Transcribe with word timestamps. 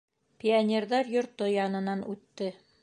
Пионерҙар 0.43 1.11
йорто 1.19 1.51
янынан 1.57 2.05
үтте. 2.17 2.51